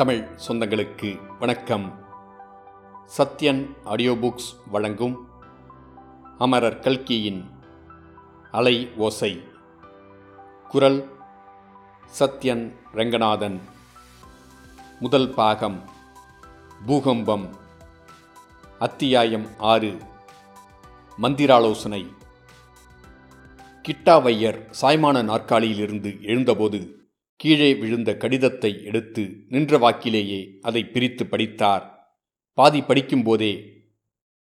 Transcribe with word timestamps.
தமிழ் 0.00 0.28
சொந்தங்களுக்கு 0.48 1.38
வணக்கம். 1.38 2.04
Sathyan 3.18 3.76
audio 3.84 4.12
books 4.12 4.56
வழங்கும் 4.70 5.28
அமரர் 6.38 6.78
கல்கியின் 6.78 7.50
அலை 8.50 8.90
ஓசை. 8.96 9.44
குரல் 10.68 11.08
சத்யன் 12.18 12.74
ரங்கநாதன். 12.92 13.60
முதல் 15.00 15.30
பாகம் 15.30 15.82
பூகம்பம். 16.86 17.56
அத்தியாயம் 18.78 19.46
ஆறு. 19.58 19.98
மந்திராலோசனை. 21.16 22.12
கிட்டாவையர் 23.88 24.74
சாய்மான 24.80 25.22
நாற்காலியிலிருந்து 25.22 26.20
எழுந்தபோது 26.22 26.99
கீழே 27.40 27.74
விழுந்த 27.74 28.16
கடிதத்தை 28.16 28.84
எடுத்து 28.84 29.44
நின்ற 29.48 29.78
வாக்கிலேயே 29.78 30.58
அதை 30.60 30.84
பிரித்து 30.84 31.26
படித்தார். 31.26 32.16
பாதி 32.52 32.80
படிக்கும்போதே 32.80 33.68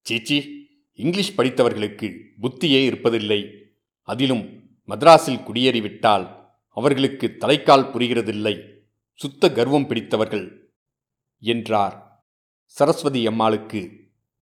சீச்சி 0.01 0.67
இங்கிலீஷ் 0.93 1.37
படித்தவர்களுக்கு 1.37 2.23
புத்தியே 2.41 2.89
இருப்பதில்லை. 2.89 3.51
அதிலும் 4.01 4.69
மദ്രാஸில் 4.87 5.43
குடியேறிவிட்டால் 5.43 6.35
அவர்களுக்கு 6.67 7.35
தலைக்கால் 7.39 7.91
புரிகிறதில்லை. 7.91 8.69
சுத்த 9.13 9.51
கர்வம் 9.51 9.87
பிடித்தவர்கள் 9.87 10.73
என்றார். 11.39 12.25
சரஸ்வதி 12.65 13.27
அம்மாளுக்கு 13.27 14.07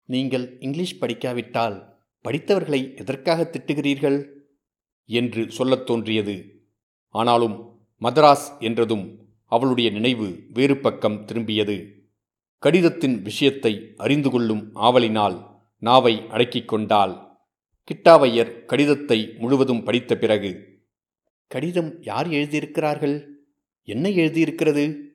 நீங்கள் 0.05 0.57
இங்கிலீஷ் 0.59 1.01
படிக்காவிட்டால் 1.01 1.83
படித்தவர்களை 2.23 2.97
எதற்காக 2.97 3.49
திட்டுகிறீர்கள்? 3.51 4.25
என்று 5.05 5.51
சொல்லத் 5.51 5.85
தோன்றியது. 5.85 6.65
ஆனாலும் 7.09 7.72
மதராஸ் 8.03 8.59
என்றதும் 8.59 9.19
அவளுடைய 9.45 9.89
நினைவு 9.89 10.43
வேறு 10.53 10.77
பக்கம் 10.77 11.25
திரும்பியது. 11.25 11.89
கடிதத்தின் 12.57 13.21
விஷயத்தை 13.21 13.93
அறிந்து 13.97 14.29
கொள்ளும் 14.29 14.75
ஆவலினால் 14.75 15.45
நாவை 15.77 16.27
அடக்கிக் 16.29 16.67
கொண்டாள். 16.67 17.37
கிட்டாவையர் 17.87 18.65
கடிதத்தை 18.65 19.35
முழுவதும் 19.37 19.83
படித்த 19.83 20.17
பிறகு 20.17 20.71
கடிதம் 21.47 22.01
யார் 22.01 22.27
எழுதியிருக்கிறார்கள்? 22.27 23.25
என்ன 23.83 24.09
எழுதியிருக்கிறது? 24.09 25.13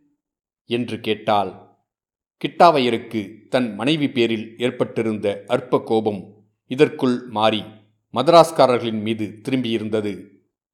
என்று 0.64 1.00
கேட்டாள். 1.00 1.76
கிட்டாவையருக்கு 2.44 3.48
தன் 3.48 3.74
மனைவி 3.74 4.10
பேரில் 4.10 4.54
ஏற்பட்டிருந்த 4.58 5.44
அற்ப 5.46 5.82
கோபம் 5.82 6.44
இதற்குள் 6.66 7.26
மாறி 7.28 7.64
மதராஸ்காரர்களின் 8.14 9.00
மீது 9.00 9.38
திரும்பியிருந்தது. 9.42 10.26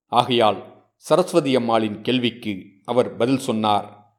ஆகையால் 0.06 0.73
சரஸ்வதி 0.97 1.56
அம்மாளின் 1.56 2.03
கேள்விக்கு 2.03 2.64
அவர் 2.84 3.17
பதில் 3.17 3.39
சொன்னார். 3.39 4.19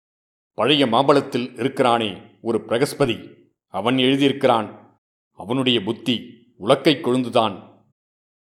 பழைய 0.54 0.88
மாம்பழத்தில் 0.88 1.54
இருக்கிறானே 1.54 2.18
ஒரு 2.42 2.58
பிரகஸ்பதி. 2.58 3.34
அவன் 3.68 3.96
எழுதியிருக்கிறான். 3.96 5.00
அவனுடைய 5.32 5.82
புத்தி 5.82 6.48
உலக்கை 6.60 7.02
கொழுந்துதான். 7.02 7.84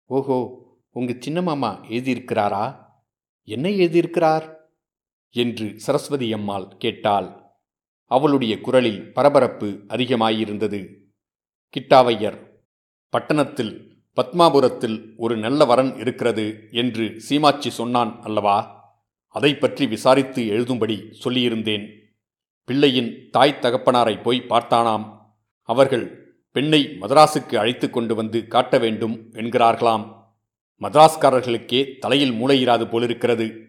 ஓஹோ 0.06 0.58
உங்க 0.90 1.16
சின்ன 1.20 1.42
மாமா 1.42 1.86
எழுதியிருக்கிறாரா? 1.86 2.86
என்ன 3.44 3.70
எழுதியிருக்கிறார்? 3.70 4.58
என்று 5.32 5.80
சரஸ்வதி 5.80 6.34
அம்மாள் 6.34 6.78
கேட்டாள். 6.78 7.44
அவளுடைய 8.06 8.62
குரலில் 8.62 9.14
பரபரப்பு 9.14 9.86
அதிகமாயிருந்தது. 9.88 10.96
கிட்டாவையர் 11.78 12.48
பட்டணத்தில் 13.10 13.89
பத்மாபுரத்தில் 14.18 15.14
ஒரு 15.18 15.38
நல்ல 15.38 15.66
வரன் 15.66 15.98
இருக்கிறது 15.98 16.68
என்று 16.72 17.20
சீமாச்சி 17.20 17.70
சொன்னான் 17.70 18.22
அல்லவா? 18.22 18.78
அதை 19.28 19.56
பற்றி 19.56 19.88
விசாரித்து 19.88 20.44
எழுதும்படி 20.44 21.14
சொல்லியிருந்தேன். 21.24 21.90
பிள்ளையின் 22.64 23.30
தாய் 23.32 23.60
தகப்பனாரை 23.62 24.24
போய் 24.24 24.46
பார்த்தானாம். 24.50 25.18
அவர்கள் 25.62 26.38
பெண்ணை 26.52 26.98
மதராசுக்கு 27.02 27.56
அழைத்து 27.56 27.90
கொண்டு 27.90 28.16
வந்து 28.16 28.48
காட்ட 28.48 28.78
வேண்டும் 28.78 29.30
என்கிறார்களாம். 29.34 30.18
மதராஸ்காரர்களுக்கே 30.82 31.98
தலையில் 31.98 32.32
மூளையிராது 32.32 32.86
போலிருக்கிறது. 32.86 33.68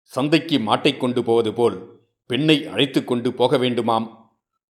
சந்தைக்கு 0.00 0.58
மாட்டை 0.58 0.96
கொண்டு 0.96 1.24
போவது 1.24 1.52
போல் 1.52 2.00
பெண்ணை 2.26 2.66
அழைத்து 2.66 3.04
கொண்டு 3.04 3.32
போக 3.32 3.56
வேண்டுமாம். 3.56 4.08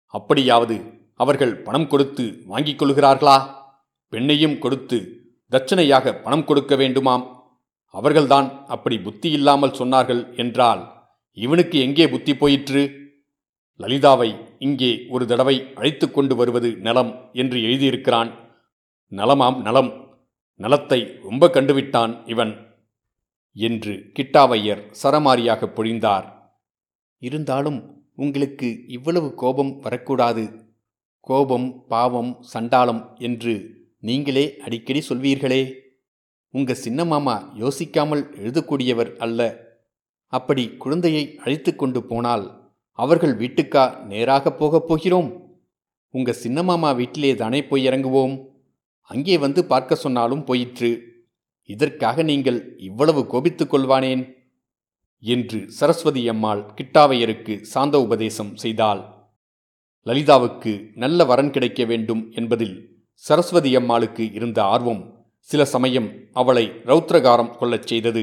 அப்படியாவது 0.06 0.76
அவர்கள் 1.14 1.56
பணம் 1.56 1.86
கொடுத்து 1.86 2.42
வாங்கிக் 2.46 2.82
கொள்கிறார்களா? 2.82 3.57
பெண்ணையும் 4.12 4.58
கொடுத்து 4.58 4.98
தட்சணையாக 5.52 6.12
பணம் 6.22 6.44
கொடுக்க 6.44 6.76
வேண்டுமாம். 6.76 7.24
அவர்கள்தான் 7.94 8.48
அப்படி 8.66 8.96
புத்தி 8.98 9.30
இல்லாமல் 9.30 9.76
சொன்னார்கள் 9.78 10.22
என்றால் 10.36 10.82
இவனுக்கு 11.32 11.76
எங்கே 11.80 12.06
புத்தி 12.08 12.32
போயிற்று? 12.34 12.82
லலிதாவை 13.80 14.30
இங்கே 14.58 14.90
ஒரு 15.08 15.24
தடவை 15.26 15.56
அழைத்து 15.74 16.06
கொண்டு 16.10 16.34
வருவது 16.36 16.70
நலம் 16.76 17.12
என்று 17.32 17.58
எழுதியிருக்கிறான். 17.62 18.30
நலமாம் 19.12 19.58
நலம். 19.60 19.90
நலத்தை 20.60 20.98
ரொம்ப 21.22 21.46
கண்டுவிட்டான் 21.46 22.12
இவன் 22.26 22.52
என்று 23.56 23.94
கிட்டாவையர் 24.16 24.82
சரமாரியாக 25.02 25.70
பொழிந்தார். 25.76 26.26
இருந்தாலும் 27.22 27.78
உங்களுக்கு 28.14 28.68
இவ்வளவு 28.86 29.28
கோபம் 29.34 29.72
வரக்கூடாது. 29.80 30.44
கோபம் 31.20 31.68
பாவம் 31.88 32.32
சண்டாளம் 32.42 33.02
என்று 33.18 33.54
நீங்களே 34.02 34.56
அடிக்கடி 34.58 35.02
சொல்வீர்களே. 35.08 35.74
உங்க 36.50 36.74
சின்ன 36.74 37.04
மாமா 37.04 37.52
யோசிக்காமல் 37.58 38.22
எழுதக்கூடியவர் 38.42 39.16
அல்ல. 39.16 39.66
அப்படி 40.26 40.76
குழந்தையை 40.76 41.36
அழைத்து 41.36 41.76
கொண்டு 41.76 42.02
போனால் 42.02 42.44
அவர்கள் 42.92 43.36
வீட்டுக்கா 43.36 44.04
நேராக 44.04 44.52
போகப் 44.52 44.88
போகிறோம்? 44.88 45.60
உங்க 46.10 46.32
சின்ன 46.32 46.62
மாமா 46.62 46.92
வீட்டிலே 46.92 47.34
தானே 47.34 47.64
போய் 47.64 47.88
இறங்குவோம்? 47.88 48.46
அங்கே 49.02 49.38
வந்து 49.38 49.64
பார்க்க 49.64 49.94
சொன்னாலும் 49.94 50.44
போயிற்று. 50.44 50.90
இதற்காக 51.64 52.22
நீங்கள் 52.22 52.76
இவ்வளவு 52.78 53.26
கோபித்துக் 53.26 53.74
கொள்வானேன்? 53.74 54.36
என்று 55.20 55.70
சரஸ்வதி 55.70 56.28
அம்மாள் 56.28 56.70
கிட்டாவையருக்கு 56.76 57.60
சாந்த 57.60 58.00
உபதேசம் 58.00 58.56
செய்தாள். 58.56 59.02
லலிதாவுக்கு 60.06 60.92
நல்ல 60.94 61.24
வரன் 61.24 61.50
கிடைக்க 61.50 61.84
வேண்டும் 61.84 62.32
என்பதில் 62.32 62.97
சரஸ்வதி 63.24 63.70
அம்மாளுக்கு 63.76 64.32
இருந்த 64.32 64.62
ஆர்வம் 64.62 65.00
சில 65.38 65.64
சமயம் 65.64 66.06
அவளை 66.32 66.62
ரௌத்ரகாரம் 66.86 67.56
கொள்ளச் 67.56 67.86
செய்தது. 67.86 68.22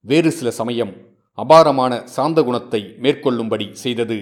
வேறு 0.00 0.30
சில 0.30 0.50
சமயம் 0.50 0.92
அபாரமான 1.32 1.92
சாந்த 2.06 2.42
குணத்தை 2.42 2.80
மேற்கொள்ளும்படி 2.98 3.66
செய்தது. 3.72 4.18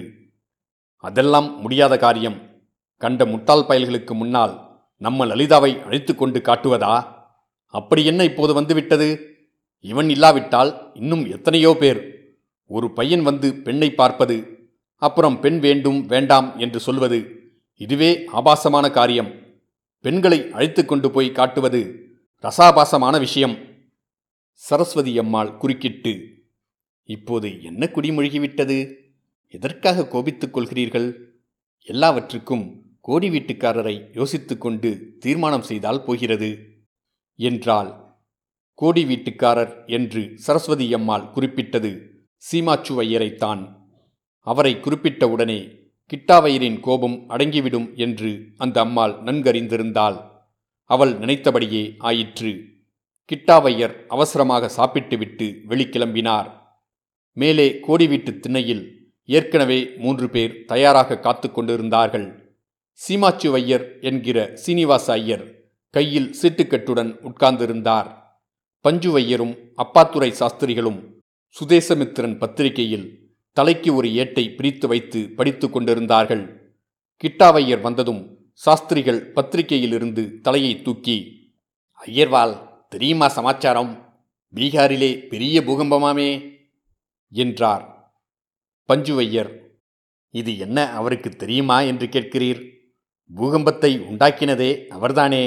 அதெல்லாம் 1.03 1.59
முடியாத 1.61 1.97
காரியம். 1.97 2.37
கண்ட 2.97 3.25
முட்டாள் 3.25 3.67
பயல்களுக்கு 3.69 4.13
முன்னால் 4.13 4.53
நம்ம 4.97 5.25
லலிதாவை 5.25 5.71
அழைத்து 5.83 6.15
கொண்டு 6.15 6.39
காட்டுவதா? 6.39 6.95
அப்படி 7.73 8.05
என்ன 8.05 8.23
இப்போது 8.23 8.53
வந்துவிட்டது? 8.53 9.09
இவன் 9.79 10.09
இல்லாவிட்டால் 10.09 10.71
இன்னும் 10.93 11.23
எத்தனையோ 11.25 11.75
பேர். 11.79 12.01
ஒரு 12.69 12.89
பையன் 12.91 13.23
வந்து 13.23 13.47
பெண்ணை 13.55 13.89
பார்ப்பது 13.91 14.37
அப்புறம் 15.01 15.39
பெண் 15.39 15.59
வேண்டும் 15.59 16.05
வேண்டாம் 16.05 16.49
என்று 16.57 16.79
சொல்வது 16.79 17.21
இதுவே 17.81 18.11
ஆபாசமான 18.31 18.85
காரியம். 18.89 19.31
பெண்களை 20.03 20.51
அழைத்து 20.51 20.85
கொண்டு 20.85 21.11
போய் 21.11 21.29
காட்டுவது 21.31 21.81
ரசாபாசமான 22.43 23.19
விஷயம். 23.19 23.53
சரஸ்வதி 24.51 25.17
அம்மாள் 25.17 25.57
குறுக்கிட்டு 25.57 26.13
இப்போது 27.03 27.49
என்ன 27.63 27.89
குடிமொழிகிவிட்டது 27.95 28.77
எதற்காக 29.47 30.07
கோபித்துக் 30.07 30.57
கொள்கிறீர்கள்? 30.57 31.07
எல்லாவற்றுக்கும் 31.87 32.65
கோடி 33.01 33.29
வீட்டுக்காரரை 33.29 33.95
யோசித்துக்கொண்டு 34.19 35.17
தீர்மானம் 35.17 35.61
செய்தால் 35.61 36.03
போகிறது. 36.03 36.51
என்றால் 37.35 37.91
கோடி 38.73 39.03
வீட்டுக்காரர் 39.05 39.73
என்று 39.87 40.23
சரஸ்வதி 40.35 40.93
அம்மாள் 40.93 41.31
குறிப்பிட்டது. 41.31 41.91
சீமாச்சுவையரைத்தான் 42.51 43.63
அவரை 44.47 44.79
குறிப்பிட்ட 44.79 45.29
உடனே 45.29 45.59
கிட்டாவயிரின் 46.11 46.79
கோபம் 46.79 47.29
அடங்கிவிடும் 47.29 47.95
என்று 47.95 48.45
அந்த 48.57 48.79
அம்மாள் 48.79 49.11
நன்கறிந்திருந்தாள். 49.11 50.21
அவள் 50.83 51.17
நினைத்தபடியே 51.17 51.95
ஆயிற்று. 51.97 52.63
கிட்டாவையர் 53.31 54.05
அவசரமாக 54.07 54.69
சாப்பிட்டுவிட்டு 54.69 55.61
வெளிக்கிளம்பினார். 55.69 56.51
மேலே 57.33 57.79
கோடி 57.79 58.07
வீட்டு 58.07 58.39
திண்ணையில் 58.39 59.11
ஏற்கனவே 59.25 59.89
மூன்று 59.97 60.29
பேர் 60.29 60.65
தயாராக 60.65 61.19
காத்து 61.19 61.51
கொண்டிருந்தார்கள். 61.51 62.57
சீமாச்சுவையர் 63.07 64.01
என்கிற 64.01 64.51
சீனிவாச 64.53 65.13
ஐயர் 65.13 65.51
கையில் 65.89 66.35
சீட்டுக்கட்டுடன் 66.41 67.31
உட்கார்ந்திருந்தார். 67.31 68.21
பஞ்சுவையரும் 68.83 69.57
அப்பாத்துரை 69.77 70.29
சாஸ்திரிகளும் 70.29 71.21
சுதேசமித்திரன் 71.59 72.37
பத்திரிகையில் 72.37 73.22
தலைக்கு 73.57 73.95
ஒரு 73.95 74.07
ஏட்டை 74.13 74.55
பிரித்து 74.55 74.87
வைத்து 74.87 75.35
படித்து 75.35 75.69
கொண்டிருந்தார்கள். 75.69 76.43
கிட்டாவையர் 77.23 77.81
வந்ததும் 77.81 78.21
சாஸ்திரிகள் 78.61 79.33
பத்திரிகையிலிருந்து 79.33 80.41
தலையை 80.41 80.81
தூக்கி 80.81 81.17
ஐயர்வால் 81.99 82.55
தெரியுமா 82.89 83.27
சமாச்சாரம்? 83.27 83.91
பீகாரிலே 84.53 85.29
பெரிய 85.29 85.61
பூகம்பமாமே! 85.61 86.29
என்றார். 87.31 87.85
பஞ்சுவையர் 88.89 89.51
இது 90.33 90.57
என்ன 90.57 90.91
அவருக்கு 90.91 91.29
தெரியுமா 91.35 91.81
என்று 91.81 92.07
கேட்கிறீர்? 92.07 92.61
பூகம்பத்தை 93.31 93.91
உண்டாக்கினதே 94.09 94.71
அவர்தானே! 94.89 95.43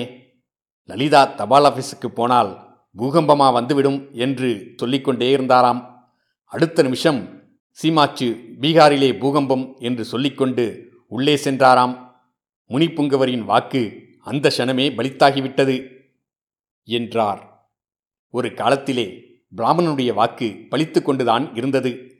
லலிதா 0.88 1.22
தபால் 1.38 1.68
ஆஃபீஸுக்கு 1.70 2.06
போனால் 2.10 2.52
பூகம்பமா 2.96 3.52
வந்துவிடும் 3.52 4.00
என்று 4.16 4.48
சொல்லிக்கொண்டே 4.76 5.30
இருந்தாராம். 5.30 5.80
அடுத்த 6.52 6.82
நிமிஷம் 6.82 7.20
சீமாச்சு 7.82 8.56
பீகாரிலே 8.60 9.18
பூகம்பம் 9.18 9.76
என்று 9.78 10.04
சொல்லிக்கொண்டு 10.04 10.92
உள்ளே 11.08 11.34
சென்றாராம். 11.34 12.14
முனிப்புங்கவரின் 12.68 13.44
வாக்கு 13.44 14.02
அந்த 14.20 14.52
க்ஷணமே 14.56 14.86
பலித்தாகிவிட்டது 14.96 15.90
என்றார். 16.84 17.70
ஒரு 18.30 18.54
காலத்திலே 18.54 19.24
பிராமணனுடைய 19.56 20.14
வாக்கு 20.14 20.66
பலித்து 20.70 21.02
கொண்டுதான் 21.02 21.54
இருந்தது. 21.54 22.10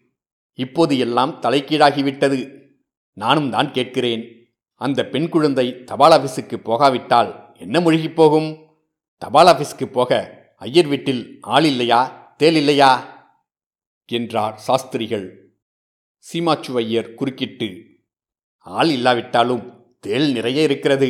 இப்போது 0.53 0.99
எல்லாம் 0.99 1.43
தலைக்கீழாகிவிட்டது 1.43 2.69
நானும் 3.13 3.51
தான் 3.51 3.73
கேட்கிறேன். 3.73 4.53
அந்த 4.75 5.07
பெண் 5.07 5.29
குழந்தை 5.29 5.85
தபால் 5.85 6.21
ஆஃபீஸுக்கு 6.21 6.57
போகாவிட்டால் 6.57 7.57
என்ன 7.59 7.81
மொழிகிப் 7.81 8.15
போகும்? 8.15 8.59
தபால் 9.19 9.47
ஆஃபீஸுக்கு 9.47 9.87
போக 9.87 10.35
ஐயர் 10.57 10.87
வீட்டில் 10.87 11.39
ஆள் 11.41 11.65
இல்லையா? 11.65 12.35
தேல் 12.37 12.55
இல்லையா? 12.55 13.15
என்றார் 14.07 14.59
சாஸ்திரிகள். 14.59 15.46
சீமாச்சுவையர் 16.33 17.15
குறுக்கிட்டு 17.15 17.85
ஆள் 18.59 18.89
இல்லாவிட்டாலும் 18.89 19.95
தேள் 20.01 20.33
நிறைய 20.33 20.63
இருக்கிறது. 20.63 21.09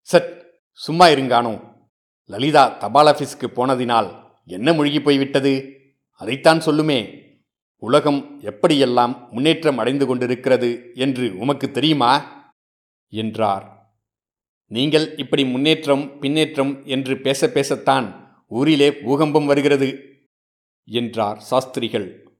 சட் 0.00 0.46
சும்மா 0.72 1.06
இருங்கானோ. 1.06 1.74
லலிதா 2.24 2.68
தபால் 2.68 3.06
ஆஃபீஸுக்கு 3.06 3.46
போனதினால் 3.56 4.30
என்ன 4.44 4.72
முழுகி 4.72 5.00
போய்விட்டது? 5.00 5.80
அதைத்தான் 6.12 6.58
சொல்லுமே. 6.58 7.20
உலகம் 7.78 8.40
எப்படியெல்லாம் 8.40 9.30
முன்னேற்றம் 9.30 9.78
அடைந்து 9.78 10.06
கொண்டிருக்கிறது 10.06 10.90
என்று 10.94 11.38
உமக்கு 11.38 11.70
தெரியுமா? 11.70 12.12
என்றார். 13.08 13.96
நீங்கள் 14.66 15.16
இப்படி 15.16 15.44
முன்னேற்றம் 15.44 16.20
பின்னேற்றம் 16.20 16.86
என்று 16.86 17.20
பேச 17.20 17.46
பேசத்தான் 17.46 18.30
ஊரிலே 18.48 18.92
பூகம்பம் 18.94 19.46
வருகிறது 19.46 19.88
என்றார் 20.84 21.40
சாஸ்திரிகள். 21.40 22.31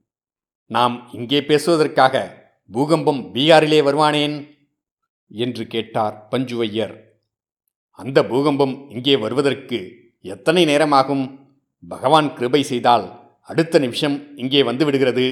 நாம் 0.75 1.09
இங்கே 1.13 1.41
பேசுவதற்காக 1.41 2.17
பூகம்பம் 2.71 3.35
பீகாரிலே 3.35 3.79
வருவானேன்? 3.87 4.37
என்று 5.31 5.67
கேட்டார் 5.67 6.29
பஞ்சுவையர். 6.31 6.95
அந்த 7.91 8.25
பூகம்பம் 8.25 8.91
இங்கே 8.91 9.17
வருவதற்கு 9.17 9.79
எத்தனை 10.21 10.65
நேரமாகும்? 10.65 11.25
பகவான் 11.89 12.35
கிருபை 12.35 12.63
செய்தால் 12.63 13.07
அடுத்த 13.41 13.79
நிமிஷம் 13.79 14.17
இங்கே 14.37 14.63
வந்து 14.63 14.85
விடுகிறது 14.85 15.27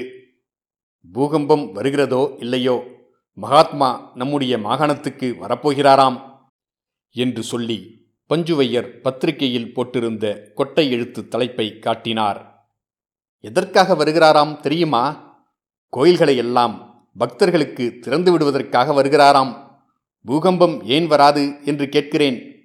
பூகம்பம் 1.13 1.71
வருகிறதோ 1.71 2.35
இல்லையோ? 2.39 2.77
மகாத்மா 3.33 4.11
நம்முடைய 4.15 4.57
மாகாணத்துக்கு 4.57 5.29
வரப்போகிறாராம்? 5.41 6.19
என்று 7.15 7.43
சொல்லி 7.43 7.79
பஞ்சுவையர் 8.29 8.89
பத்திரிகையில் 9.01 9.73
போட்டிருந்த 9.75 10.25
கொட்டை 10.53 10.91
எழுத்து 10.91 11.27
தலைப்பை 11.27 11.79
காட்டினார். 11.79 12.39
எதற்காக 13.39 13.95
வருகிறாராம் 13.95 14.55
தெரியுமா? 14.59 15.29
கோயில்களை 15.91 16.37
எல்லாம் 16.37 17.05
பக்தர்களுக்கு 17.17 17.97
திறந்து 17.99 18.31
விடுவதற்காக 18.31 19.03
வருகிறாராம். 19.03 19.69
பூகம்பம் 20.25 20.83
ஏன் 20.83 21.07
வராது 21.07 21.55
என்று 21.65 21.89
கேட்கிறேன். 21.89 22.55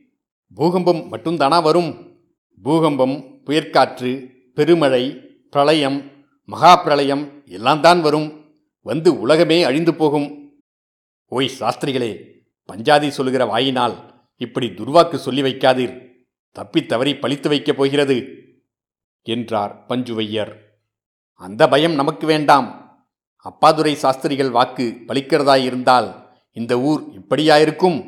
பூகம்பம் 0.54 1.12
மட்டும்தானா 1.12 1.62
வரும்? 1.62 2.18
பூகம்பம் 2.62 3.42
புயற்காற்று 3.44 4.30
பெருமழை 4.54 5.20
பிரளயம் 5.50 6.10
மகா 6.44 6.76
பிரளயம் 6.76 7.42
எல்லாம் 7.46 7.80
தான் 7.80 8.00
வரும். 8.00 8.54
வந்து 8.80 9.20
உலகமே 9.20 9.62
அழிந்து 9.62 9.94
போகும். 9.94 10.52
ஓய் 11.26 11.50
சாஸ்திரிகளே 11.58 12.24
பஞ்சாதி 12.72 13.08
சொல்லுகிற 13.08 13.44
வாயினால் 13.44 14.24
இப்படி 14.36 14.66
துர்வாக்கு 14.66 15.14
சொல்லி 15.14 15.42
வைக்காதீர். 15.42 16.10
தப்பித் 16.52 16.88
தவறி 16.88 17.16
பழித்து 17.16 17.48
வைக்கப் 17.48 17.76
போகிறது 17.76 18.44
என்றார் 19.22 19.84
பஞ்சுவையர். 19.88 20.52
அந்த 21.32 21.68
பயம் 21.68 21.94
நமக்கு 21.94 22.26
வேண்டாம். 22.26 22.85
அப்பாதுரை 23.46 23.92
சாஸ்திரிகள் 23.92 24.50
வாக்கு 24.50 25.00
பலிக்கிறதாயிருந்தால் 25.08 26.08
இந்த 26.52 26.80
ஊர் 26.80 27.02
இப்படியாயிருக்கும்? 27.10 27.98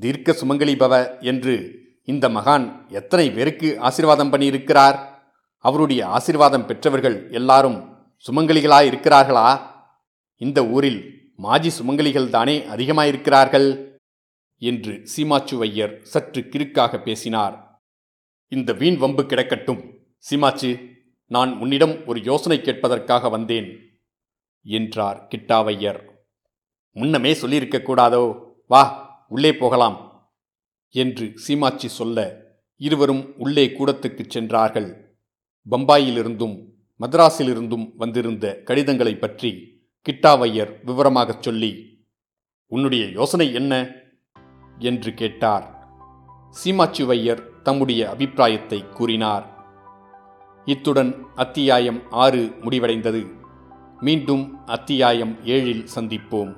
தீர்க்க 0.00 0.32
சுமங்கலி 0.32 0.74
பவ 0.76 1.20
என்று 1.20 1.78
இந்த 2.04 2.28
மகான் 2.28 2.88
எத்தனை 2.88 3.30
பேருக்கு 3.30 3.76
ஆசிர்வாதம் 3.80 4.32
பண்ணியிருக்கிறார்? 4.34 4.98
அவருடைய 5.58 6.06
ஆசிர்வாதம் 6.06 6.66
பெற்றவர்கள் 6.66 7.30
எல்லாரும் 7.30 7.78
சுமங்கலிகளாய் 8.26 8.90
இருக்கிறார்களா 8.90 9.60
இந்த 10.36 10.66
ஊரில் 10.66 11.00
மாஜி 11.36 11.70
சுமங்கலிகள் 11.78 12.28
தானே 12.28 12.58
அதிகமாயிருக்கிறார்கள்? 12.58 13.92
என்று 14.58 14.92
சீமாச்சுவையர் 15.16 16.02
சற்று 16.02 16.40
கிறுக்காக 16.40 17.02
பேசினார். 17.02 17.82
இந்த 18.48 18.72
வீண் 18.72 18.96
வம்பு 18.96 19.22
கிடக்கட்டும். 19.22 19.82
சீமாச்சு 20.30 20.70
நான் 21.26 21.58
உன்னிடம் 21.58 22.06
ஒரு 22.06 22.22
யோசனை 22.22 22.58
கேட்பதற்காக 22.58 23.30
வந்தேன். 23.30 23.93
என்றார் 24.64 25.28
கிட்டாவையர். 25.30 26.08
முன்னமே 26.90 27.34
சொல்லியிருக்க 27.34 27.78
கூடாதோ? 27.78 28.52
வா 28.66 29.08
உள்ளே 29.28 29.56
போகலாம் 29.56 30.28
என்று 30.90 31.32
சீமாச்சி 31.34 31.88
சொல்ல 31.88 32.42
இருவரும் 32.76 33.34
உள்ளே 33.36 33.66
கூடத்துக்குச் 33.66 34.30
சென்றார்கள். 34.30 35.16
பம்பாயிலிருந்தும் 35.70 36.64
மദ്രാஸிலிருந்தும் 37.00 37.92
வந்திருந்த 37.96 38.60
கடிதங்களைப் 38.64 39.20
பற்றி 39.20 39.78
கிட்டாவையர் 40.10 40.84
விவரமாகச் 40.84 41.42
சொல்லி 41.42 42.02
உன்னுடைய 42.66 43.06
யோசனை 43.06 43.54
என்ன? 43.54 43.90
என்று 44.78 45.14
கேட்டார். 45.14 45.88
சீமாச்சுவையர் 46.64 47.60
தம்முடைய 47.62 48.10
அபிப்பிராயத்தை 48.10 48.88
கூறினார். 48.88 49.64
இத்துடன் 50.64 51.24
அத்தியாயம் 51.34 52.10
ஆறு 52.10 52.52
முடிவடைந்தது. 52.60 53.43
மீண்டும் 54.00 54.66
அத்தியாயம் 54.66 55.36
ஏழில் 55.44 55.86
சந்திப்போம். 55.94 56.54